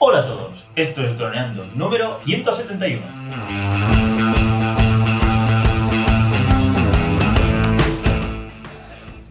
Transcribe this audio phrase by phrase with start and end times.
[0.00, 3.02] Hola a todos, esto es Droneando número 171.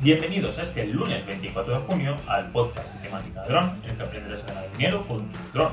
[0.01, 4.03] Bienvenidos a este lunes 24 de junio al podcast de temática dron, en el que
[4.03, 5.71] aprenderás a ganar dinero con tu dron.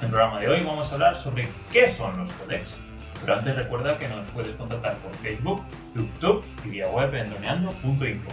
[0.00, 2.76] En el programa de hoy vamos a hablar sobre qué son los codecs.
[3.22, 5.64] Pero antes recuerda que nos puedes contactar por Facebook,
[5.94, 8.30] YouTube y vía web en droneando.info.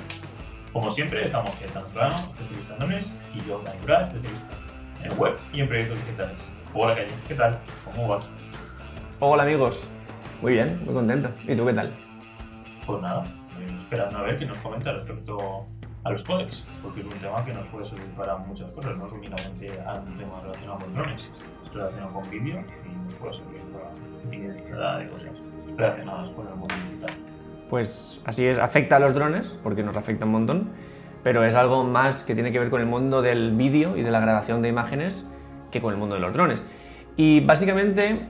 [0.73, 4.66] Como siempre, estamos Gaetano Solano, especialista en drones, y yo, Dani Bra, especialista
[5.03, 6.37] en web y en proyectos digitales.
[6.73, 7.57] Hola, Calle, ¿qué tal?
[7.85, 8.25] ¿Cómo vas?
[9.19, 9.87] Hola amigos,
[10.41, 11.29] muy bien, muy contento.
[11.47, 11.93] ¿Y tú qué tal?
[12.85, 13.23] Pues nada,
[13.79, 15.37] esperando a ver qué nos comenta respecto
[16.03, 19.07] a los códecs, porque es un tema que nos puede servir para muchas cosas, no
[19.07, 21.31] es únicamente a un tema relacionado con drones,
[21.65, 23.91] es relacionado con vídeo y nos puede servir para
[24.23, 25.29] infinidad de cosas
[25.75, 27.17] relacionadas con el mundo digital.
[27.69, 30.69] Pues así es, afecta a los drones, porque nos afecta un montón,
[31.27, 34.11] pero es algo más que tiene que ver con el mundo del vídeo y de
[34.11, 35.25] la grabación de imágenes
[35.71, 36.65] que con el mundo de los drones.
[37.17, 38.21] Y básicamente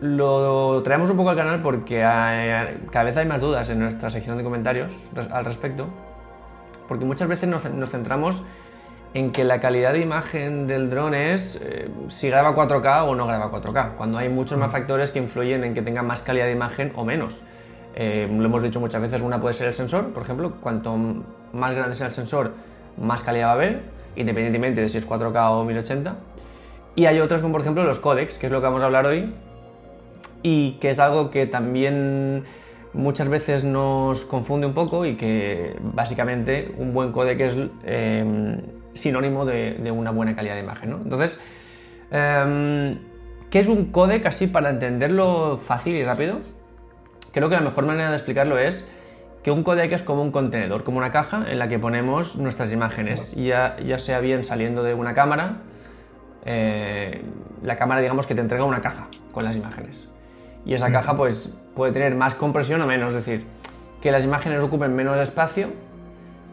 [0.00, 4.10] lo traemos un poco al canal porque hay- cada vez hay más dudas en nuestra
[4.10, 4.96] sección de comentarios
[5.32, 5.88] al respecto,
[6.86, 8.44] porque muchas veces nos, nos centramos
[9.12, 13.26] en que la calidad de imagen del dron es eh, si graba 4K o no
[13.26, 16.52] graba 4K, cuando hay muchos más factores que influyen en que tenga más calidad de
[16.52, 17.42] imagen o menos.
[17.94, 20.96] Eh, lo hemos dicho muchas veces, una puede ser el sensor, por ejemplo, cuanto
[21.52, 22.52] más grande sea el sensor,
[22.96, 23.82] más calidad va a haber,
[24.16, 26.16] independientemente de si es 4K o 1080.
[26.94, 29.06] Y hay otros como por ejemplo los codecs, que es lo que vamos a hablar
[29.06, 29.32] hoy,
[30.42, 32.44] y que es algo que también
[32.92, 38.60] muchas veces nos confunde un poco y que básicamente un buen codec es eh,
[38.94, 40.92] sinónimo de, una buena calidad de imagen.
[40.92, 41.38] Entonces,
[42.10, 42.96] eh,
[43.50, 46.38] ¿qué es un codec así para entenderlo fácil y rápido?
[47.32, 48.88] Creo que la mejor manera de explicarlo es
[49.42, 52.72] que un codec es como un contenedor, como una caja en la que ponemos nuestras
[52.72, 55.58] imágenes, ya, ya sea bien saliendo de una cámara,
[56.44, 57.22] eh,
[57.62, 60.08] la cámara digamos que te entrega una caja con las imágenes.
[60.66, 63.46] Y esa caja pues puede tener más compresión o menos, es decir,
[64.02, 65.68] que las imágenes ocupen menos espacio,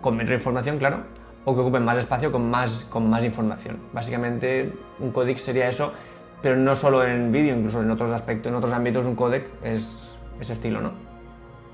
[0.01, 1.03] con menos información, claro,
[1.44, 3.79] o que ocupen más espacio con más, con más información.
[3.94, 5.94] Básicamente un codec sería eso,
[6.41, 10.16] pero no solo en vídeo, incluso en otros aspectos, en otros ámbitos un codec es
[10.39, 10.91] ese estilo, ¿no?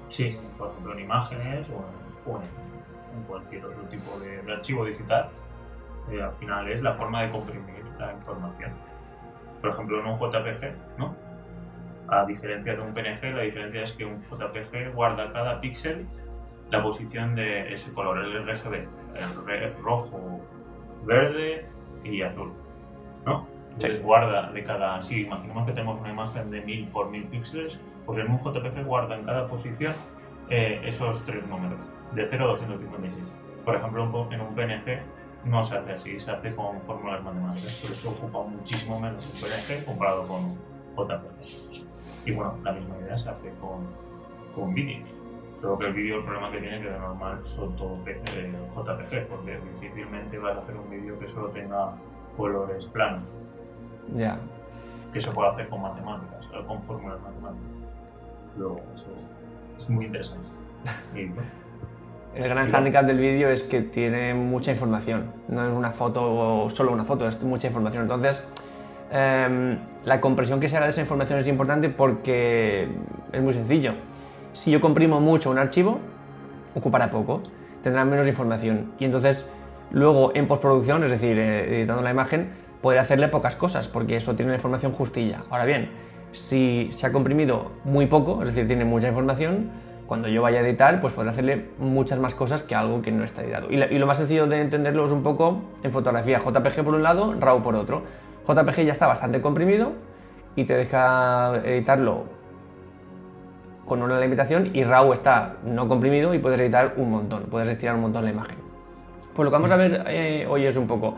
[0.10, 1.70] Sí, por ejemplo en imágenes
[2.26, 2.64] o en,
[3.28, 5.30] cualquier otro tipo de, archivo digital,
[6.12, 8.72] eh, al final es la forma de comprimir la información.
[9.62, 11.16] Por ejemplo, en un JPG, ¿no?
[12.08, 16.08] A diferencia de un PNG, la diferencia es que un JPG guarda cada píxel
[16.70, 18.88] la posición de ese color, el RGB,
[19.48, 20.42] el rojo,
[21.06, 21.68] verde
[22.04, 22.52] y azul,
[23.26, 23.48] ¿no?
[23.74, 27.80] Entonces guarda de cada, sí, imaginemos que tenemos una imagen de 1000 por 1000 píxeles,
[28.06, 29.94] pues en un JPG guarda en cada posición
[30.50, 31.80] eh, esos tres números,
[32.14, 33.24] de 0 a 256.
[33.66, 35.02] Por ejemplo, en un- PNG
[35.46, 39.42] no se hace así, se hace con fórmulas matemáticas, por eso ocupa muchísimo menos un
[39.42, 40.58] PNG comparado con un
[40.96, 41.84] JPG.
[42.26, 43.88] Y bueno, la misma idea se hace con,
[44.56, 45.04] con vídeo.
[45.60, 48.54] Creo que el vídeo, el problema que tiene que de normal son todo P- eh,
[48.76, 51.94] JPG, porque difícilmente vas a hacer un vídeo que solo tenga
[52.38, 53.24] colores planos,
[54.16, 54.38] Ya.
[55.14, 57.70] que se puede hacer con matemáticas, o con fórmulas matemáticas.
[58.58, 59.06] Luego, eso
[59.78, 60.48] es muy interesante.
[61.16, 61.32] Y,
[62.36, 62.78] El gran Mira.
[62.78, 65.32] hándicap del vídeo es que tiene mucha información.
[65.48, 68.02] No es una foto o solo una foto, es mucha información.
[68.04, 68.44] Entonces,
[69.12, 72.88] em, la compresión que se haga de esa información es importante porque
[73.32, 73.94] es muy sencillo.
[74.52, 76.00] Si yo comprimo mucho un archivo,
[76.74, 77.42] ocupará poco,
[77.84, 78.94] tendrá menos información.
[78.98, 79.48] Y entonces,
[79.92, 82.50] luego en postproducción, es decir, eh, editando la imagen,
[82.84, 85.46] podré hacerle pocas cosas porque eso tiene la información justilla.
[85.50, 85.90] Ahora bien,
[86.34, 89.72] si se ha comprimido muy poco, es decir, tiene mucha información,
[90.06, 93.24] cuando yo vaya a editar, pues podré hacerle muchas más cosas que algo que no
[93.24, 93.72] está editado.
[93.72, 97.04] Y, y lo más sencillo de entenderlo es un poco en fotografía, JPG por un
[97.04, 98.04] lado, RAW por otro.
[98.46, 99.94] JPG ya está bastante comprimido
[100.58, 102.26] y te deja editarlo
[103.86, 107.96] con una limitación y RAW está no comprimido y puedes editar un montón, puedes estirar
[107.96, 108.58] un montón la imagen.
[109.34, 111.16] Pues lo que vamos a ver eh, hoy es un poco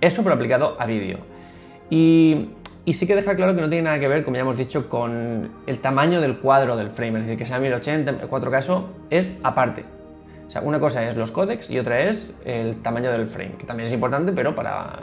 [0.00, 1.18] eso, pero aplicado a vídeo.
[1.90, 2.50] Y,
[2.92, 5.50] sí que dejar claro que no tiene nada que ver, como ya hemos dicho, con
[5.66, 9.84] el tamaño del cuadro del frame, es decir, que sea 1080, 4K, eso es aparte.
[10.46, 13.66] O sea, una cosa es los códecs y otra es el tamaño del frame, que
[13.66, 15.00] también es importante, pero para,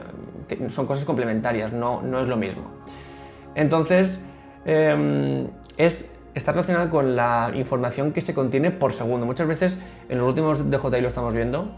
[0.70, 2.64] son cosas complementarias, no, no es lo mismo.
[3.54, 4.26] Entonces,
[4.66, 5.48] eh,
[5.78, 9.26] es, está relacionado con la información que se contiene por segundo.
[9.26, 9.80] Muchas veces
[10.10, 11.72] en los últimos DJI lo estamos viendo,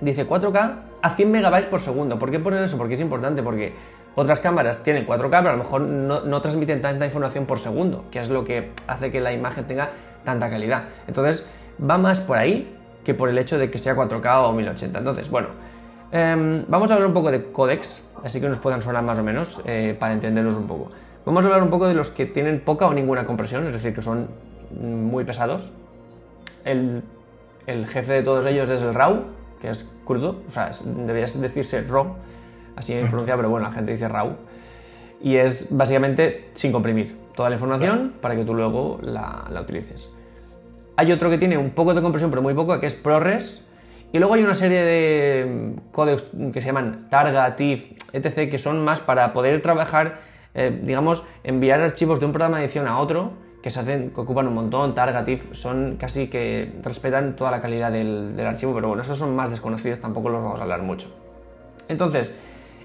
[0.00, 2.18] dice 4K a 100 megabytes por segundo.
[2.18, 2.78] ¿Por qué ponen eso?
[2.78, 3.74] Porque es importante, porque
[4.14, 8.18] otras cámaras tienen 4K, pero a lo mejor no, transmiten tanta información por segundo, que
[8.18, 9.90] es lo que hace que la imagen tenga
[10.24, 10.84] tanta calidad.
[11.06, 11.46] Entonces,
[11.78, 14.98] va más por ahí que por el hecho de que sea 4K o 1080.
[14.98, 15.48] Entonces, bueno,
[16.14, 19.22] Em, vamos a hablar un poco de códex, así que nos puedan sonar más o
[19.22, 20.90] menos eh, para entendernos un poco.
[21.24, 23.94] Vamos a hablar un poco de los que tienen poca o ninguna compresión, es decir,
[23.94, 24.28] que son
[24.78, 25.72] muy pesados.
[26.64, 27.02] El
[27.86, 29.24] jefe de todos ellos es el RAW,
[29.62, 32.16] que es crudo, o sea, debería decirse RAW,
[32.74, 34.34] así me pronuncia, pero bueno, la gente dice RAW.
[35.22, 40.12] Y es básicamente sin comprimir toda la información para que tú luego la, la utilices.
[40.96, 43.64] Hay otro que tiene un poco de compresión, pero muy poco, que es ProRes.
[44.12, 48.84] Y luego hay una serie de códigos que se llaman Targa, TIFF, etc., que son
[48.84, 50.18] más para poder trabajar,
[50.54, 54.20] eh, digamos, enviar archivos de un programa de edición a otro, que se hacen, que
[54.20, 58.88] ocupan un montón, Targa, TIFF, son casi que respetan toda la calidad del, archivo, pero
[58.88, 61.08] bueno, esos son más desconocidos, tampoco los vamos a hablar mucho.
[61.88, 62.34] Entonces,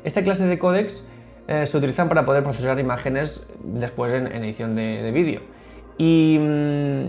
[0.03, 1.03] esta clase de códex
[1.47, 5.41] eh, se utilizan para poder procesar imágenes después en, edición de, vídeo.
[5.97, 7.05] Y mm,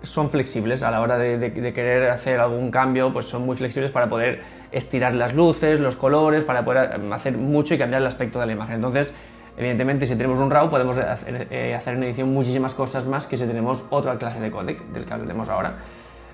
[0.00, 4.08] son flexibles a la hora de, querer hacer algún cambio, pues son muy flexibles para
[4.08, 4.40] poder
[4.72, 8.52] estirar las luces, los colores, para poder hacer mucho y cambiar el aspecto de la
[8.52, 8.76] imagen.
[8.76, 9.12] Entonces,
[9.56, 13.46] evidentemente, si tenemos un RAW, podemos hacer, eh, en edición muchísimas cosas más que si
[13.46, 15.76] tenemos otra clase de codec, del que hablaremos ahora.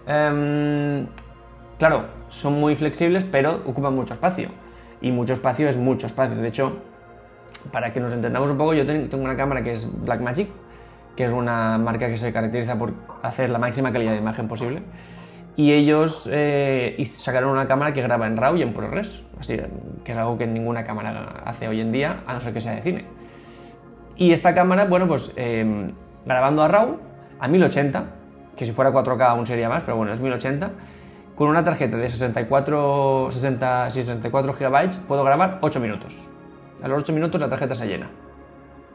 [0.07, 1.07] Em,
[1.79, 4.51] claro, son muy flexibles, pero ocupan mucho espacio.
[5.01, 6.37] Y mucho espacio es mucho espacio.
[6.37, 6.79] De hecho,
[7.71, 10.49] para que nos entendamos un poco, yo tengo una cámara que es Blackmagic,
[11.17, 12.93] que es una marca que se caracteriza por
[13.23, 14.83] hacer la máxima calidad de imagen posible.
[15.57, 19.59] Y ellos eh, sacaron una cámara que graba en RAW y en ProRes, así,
[20.03, 22.75] que es algo que ninguna cámara hace hoy en día, a no ser que sea
[22.75, 23.05] de cine.
[24.17, 25.93] Y esta cámara, bueno, pues em,
[26.25, 26.97] grabando a RAW
[27.39, 28.05] a 1080,
[28.57, 30.71] que si fuera 4K aún sería más, pero bueno, es 1080,
[31.35, 36.29] con una tarjeta de 64, 60, 64 GB puedo grabar 8 minutos.
[36.83, 38.11] A los 8 minutos la tarjeta se llena.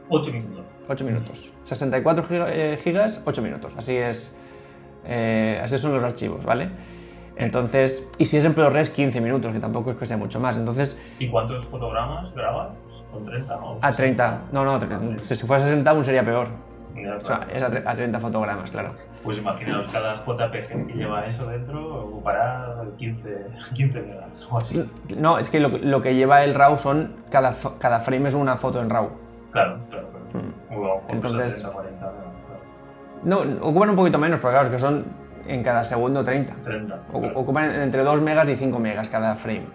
[0.10, 0.66] 8 minutos.
[0.88, 1.54] 8 minutos.
[1.64, 3.74] 64 eh, gigas, 8 minutos.
[3.78, 4.38] Así es.
[5.08, 6.70] Eh, así son los archivos, ¿vale?
[7.38, 10.58] Entonces, y si es en ProRes, 15 minutos, que tampoco es que sea mucho más.
[10.58, 12.70] Entonces, ¿Y cuántos fotogramas grabas?
[13.12, 13.56] ¿Con 30?
[13.56, 13.78] ¿no?
[13.82, 14.42] A 30.
[14.52, 14.80] No, no,
[15.18, 16.48] si fuera 60 aún sería peor.
[17.16, 18.94] o sea, es a, 30 fotogramas, claro.
[19.24, 24.90] Pues imaginaos, cada JPG que lleva eso dentro ocupará 15, 15 megas o así.
[25.18, 27.16] No, es que lo, lo, que lleva el RAW son.
[27.30, 29.10] Cada, cada frame es una foto en RAW.
[29.52, 30.26] Claro, claro, claro.
[30.34, 31.12] Mm.
[31.12, 31.66] Entonces.
[33.24, 35.06] No, ocupan un poquito menos, porque claro, es que son
[35.48, 36.54] en cada segundo 30.
[36.64, 37.00] 30
[37.36, 39.66] Ocupan entre 2 megas y 5 megas cada frame.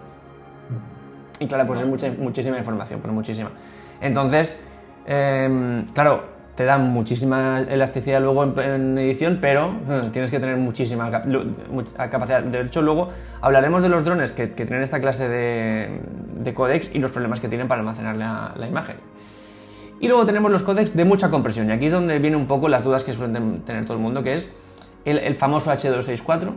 [1.39, 3.51] Y claro, pues es mucha, muchísima información, pero muchísima.
[4.01, 4.59] Entonces,
[5.05, 6.25] em, claro,
[6.55, 11.09] te da muchísima elasticidad luego en, edición, pero eh, tienes que tener muchísima
[12.09, 12.43] capacidad.
[12.43, 13.09] De hecho, luego
[13.41, 15.99] hablaremos de los drones que, tienen esta clase de,
[16.37, 18.97] de, codecs y los problemas que tienen para almacenar la imagen.
[20.03, 22.67] Y luego tenemos los códecs de mucha compresión, y aquí es donde vienen un poco
[22.67, 24.49] las dudas que suelen tener todo el mundo, que es
[25.05, 26.51] el, famoso H264,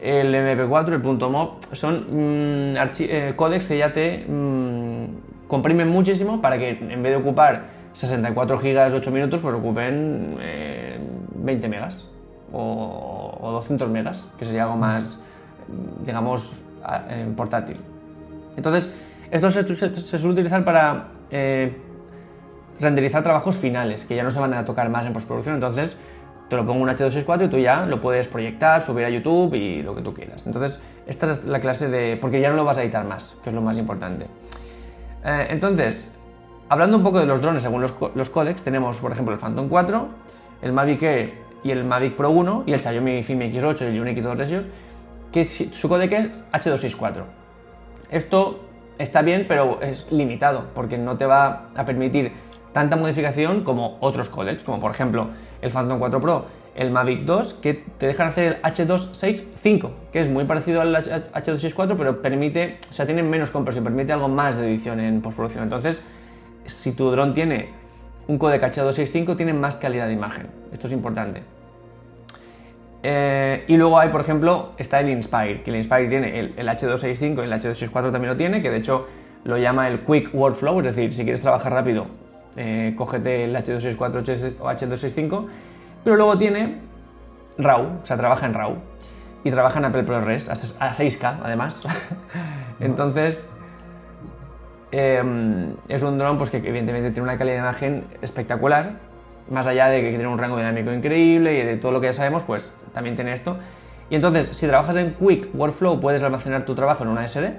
[0.00, 6.58] el MP4, el .mov, son mm, eh, códecs que ya te mm, comprimen muchísimo para
[6.58, 12.08] que en vez de ocupar 64 gigas 8 minutos, pues ocupen 20 eh, megas
[12.52, 15.22] o, 200 megas, que sería algo más,
[16.04, 16.64] digamos,
[17.10, 17.76] eh, portátil.
[18.56, 18.92] Entonces,
[19.30, 19.62] esto se,
[19.94, 21.10] se, suele utilizar para
[22.80, 25.96] renderizar trabajos finales, que ya no se van a tocar más en postproducción, entonces
[26.48, 29.82] te lo pongo un H264 y tú ya lo puedes proyectar, subir a YouTube y
[29.82, 30.46] lo que tú quieras.
[30.46, 32.16] Entonces, esta es la clase de...
[32.16, 34.26] porque ya no lo vas a editar más, que es lo más importante.
[35.24, 36.14] Eh, entonces,
[36.68, 39.68] hablando un poco de los drones según los, los codecs, tenemos por ejemplo el Phantom
[39.68, 40.08] 4,
[40.62, 41.34] el Mavic Air
[41.64, 44.68] y el Mavic Pro 1 y el Xiaomi Fimi X8 y el Unique 2 Resios,
[45.32, 47.24] que su codec es H264.
[48.08, 48.60] Esto
[48.98, 52.32] está bien, pero es limitado, porque no te va a permitir
[52.76, 55.30] tanta modificación como otros codecs, como por ejemplo
[55.62, 60.28] el Phantom 4 Pro, el Mavic 2, que te dejan hacer el H265, que es
[60.28, 64.66] muy parecido al H264, pero permite, o sea, tiene menos compresión, permite algo más de
[64.66, 65.64] edición en postproducción.
[65.64, 66.04] Entonces,
[66.66, 67.70] si tu dron tiene
[68.28, 70.48] un codec H265, tiene más calidad de imagen.
[70.70, 71.44] Esto es importante.
[73.02, 76.68] Eh, y luego hay, por ejemplo, está el Inspire, que el Inspire tiene el, el
[76.68, 79.06] H265 y el H264 también lo tiene, que de hecho
[79.44, 82.08] lo llama el Quick Workflow, es decir, si quieres trabajar rápido,
[82.56, 85.46] eh, cógete el H264 o H265,
[86.02, 86.78] pero luego tiene
[87.58, 88.76] RAW, o sea, trabaja en RAW
[89.44, 91.82] y trabaja en Apple ProRes a 6K además.
[92.80, 93.50] Entonces,
[94.90, 98.94] em, es un dron pues, que evidentemente tiene una calidad de imagen espectacular,
[99.50, 102.12] más allá de que tiene un rango dinámico increíble y de todo lo que ya
[102.12, 103.58] sabemos, pues también tiene esto.
[104.10, 107.52] Y entonces, si trabajas en Quick Workflow, puedes almacenar tu trabajo en una SD,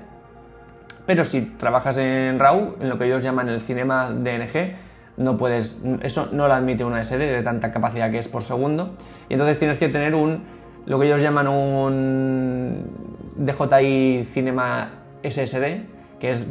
[1.06, 4.76] pero si trabajas en RAW, en lo que ellos llaman el cinema DNG,
[5.18, 8.92] no puedes, eso no lo admite una SD de tanta capacidad que es por segundo,
[9.30, 10.44] y entonces tienes que tener un,
[10.86, 12.86] lo que ellos llaman un
[13.36, 14.90] DJI Cinema
[15.24, 15.82] SSD,
[16.20, 16.48] que es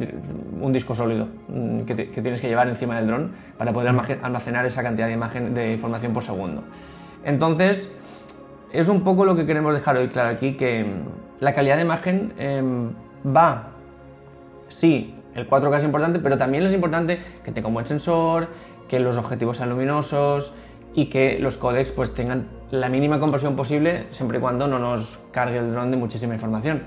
[0.61, 3.89] un disco sólido mm, que, te- que tienes que llevar encima del dron para poder
[3.93, 6.63] almace- almacenar esa cantidad de, imagen, de información por segundo.
[7.25, 7.93] Entonces,
[8.71, 11.81] es un poco lo que queremos dejar hoy claro aquí, que mm, la calidad de
[11.81, 12.91] imagen em,
[13.25, 13.69] va,
[14.67, 18.49] sí, el 4K es importante, pero también es importante que tenga un buen sensor,
[18.89, 20.53] que los objetivos sean luminosos
[20.93, 25.19] y que los códecs pues tengan la mínima compresión posible siempre y cuando no nos
[25.31, 26.83] cargue el dron de muchísima información.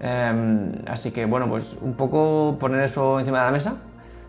[0.00, 3.76] Em, así que bueno, pues un poco poner eso encima de la mesa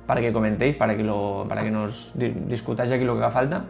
[0.08, 3.32] para que comentéis, para que, lo, para que nos di- discutáis aquí lo que haga
[3.32, 3.66] falta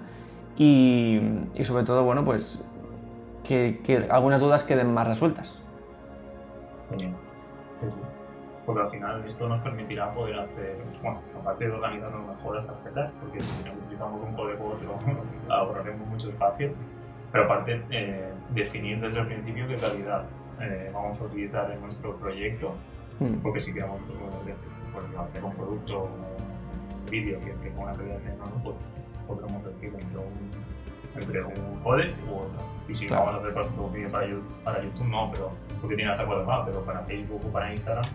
[0.57, 1.19] y,
[1.63, 2.63] sobre todo, bueno, pues
[3.43, 5.59] que, algunas dudas queden más resueltas.
[8.65, 13.11] Porque al final esto nos permitirá poder hacer, bueno, aparte de organizarnos mejor las tarjetas,
[13.21, 14.97] porque si utilizamos un código u otro
[15.49, 16.71] ahorraremos mucho espacio,
[17.31, 20.23] pero aparte eh, definir desde el principio qué calidad
[20.61, 22.73] eh, vamos a utilizar en nuestro proyecto,
[23.17, 23.35] Mm.
[23.41, 24.53] porque si queremos eh,
[24.93, 28.77] pues, hacer un producto o un vídeo que tenga una calidad menor, pues
[29.25, 30.51] podremos elegir entre un,
[31.15, 32.59] entre un codec u otro.
[32.89, 33.23] Y si Claro.
[33.27, 33.53] vamos a hacer
[34.11, 34.27] para,
[34.65, 38.05] para YouTube, no, pero porque tiene hasta cuatro más, pero para Facebook o para Instagram,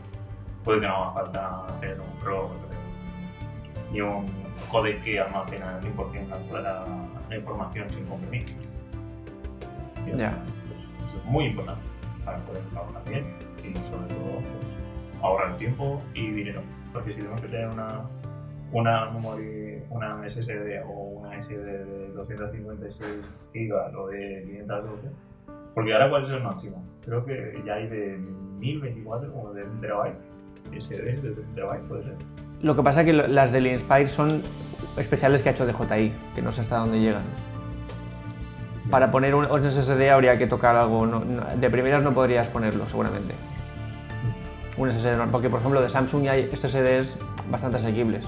[0.64, 2.50] puede que no haga falta hacer un Pro
[3.92, 4.26] y un
[4.70, 6.84] codec que almacena al 100% la,
[7.28, 8.46] la, información sin comprimir.
[10.16, 10.42] Ya.
[10.68, 11.82] pues, Eso es muy importante
[12.24, 13.24] para poder trabajar bien
[13.58, 16.62] y sobre todo pues, ahorrar tiempo y dinero.
[16.92, 18.02] Porque si tenemos que tener una,
[18.72, 23.00] una memory, una SSD o una SD de 256
[23.54, 25.10] GB o de 512,
[25.74, 26.84] porque ahora cuál es el máximo?
[27.04, 28.18] Creo que ya hay de
[28.58, 30.18] 1024 como de un terabyte,
[30.76, 32.14] SD de puede ser.
[32.62, 34.42] Lo que pasa es que las del Inspire son
[34.96, 37.22] especiales que ha hecho DJI, que no sé hasta dónde llegan.
[38.90, 42.48] Para poner un, un SSD habría que tocar algo, no- no- de primeras no podrías
[42.48, 43.34] ponerlo seguramente.
[44.76, 47.16] Un SSD, normal, porque por ejemplo de Samsung ya hay SSDs
[47.50, 48.26] bastante asequibles.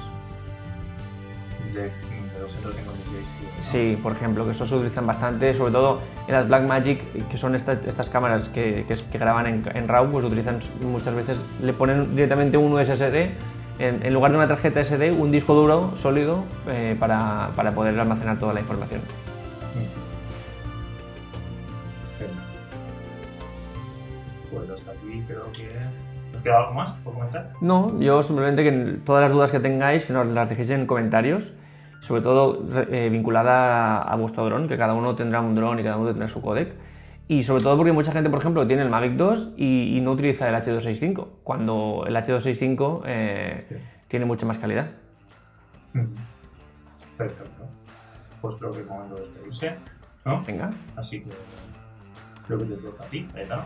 [3.63, 7.55] Sí, por ejemplo, que eso se utilizan bastante, sobre todo en las Blackmagic, que son
[7.55, 11.73] esta- estas cámaras que, que- que graban en, en RAW, pues utilizan muchas veces, le
[11.73, 13.31] ponen directamente un SSD,
[13.79, 17.99] en, en lugar de una tarjeta SD, un disco duro sólido eh, para, para poder
[17.99, 19.01] almacenar toda la información.
[24.51, 25.69] Pues hasta aquí creo que...
[26.33, 27.53] ¿Nos queda algo más por comentar?
[27.61, 28.71] No, yo simplemente que
[29.05, 31.53] todas las dudas que tengáis, que nos las dejéis en comentarios,
[32.03, 35.83] sobre todo eh, vinculada a, a vuestro dron, que cada uno tendrá un dron y
[35.83, 36.75] cada uno tendrá su codec.
[37.29, 40.11] Y sobre todo porque mucha gente, por ejemplo, tiene el Mavic 2 y, y no
[40.13, 43.77] utiliza el H265, cuando el H265 eh, Sí.
[44.09, 44.91] tiene mucha más calidad.
[47.17, 47.67] Perfecto.
[48.41, 49.77] Pues creo que es momento de despedirse,
[50.25, 50.43] ¿no?
[50.43, 50.71] Venga.
[50.97, 51.33] Así que
[52.47, 53.63] creo que te toca a ti, Aitana.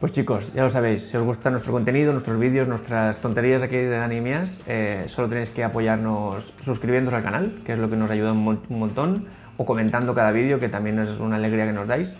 [0.00, 3.76] Pues chicos, ya lo sabéis, si os gusta nuestro contenido, nuestros vídeos, nuestras tonterías aquí
[3.76, 8.10] de Animias, eh, solo tenéis que apoyarnos suscribiéndoos al canal, que es lo que nos
[8.10, 9.26] ayuda un, mon- un montón,
[9.58, 12.16] o comentando cada vídeo, que también es una alegría que nos dais.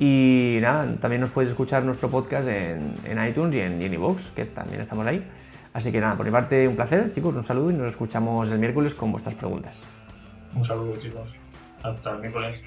[0.00, 2.94] Y nada, también nos podéis escuchar nuestro podcast en,
[3.28, 3.88] iTunes y en, y
[4.34, 5.24] que también estamos ahí.
[5.74, 8.58] Así que nada, por mi parte un placer, chicos, un saludo y nos escuchamos el
[8.58, 9.78] miércoles con vuestras preguntas.
[10.56, 11.36] Un saludo, chicos.
[11.84, 12.60] Hasta el miércoles.